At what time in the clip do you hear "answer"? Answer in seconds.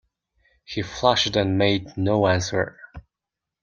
2.25-2.79